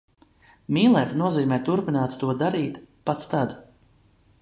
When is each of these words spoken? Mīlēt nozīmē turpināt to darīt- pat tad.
Mīlēt 0.77 1.13
nozīmē 1.23 1.61
turpināt 1.69 2.17
to 2.25 2.35
darīt- 2.43 2.83
pat 3.11 3.31
tad. 3.37 3.59